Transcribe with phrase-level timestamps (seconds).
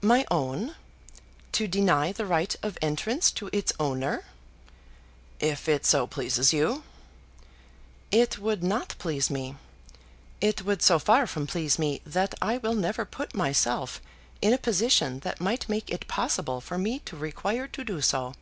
[0.00, 0.76] "My own,
[1.52, 4.24] to deny the right of entrance to its owner?"
[5.40, 6.84] "If it so pleases you."
[8.10, 9.56] "It would not please me.
[10.40, 14.00] It would so far from please me that I will never put myself
[14.40, 18.32] in a position that might make it possible for me to require to do so.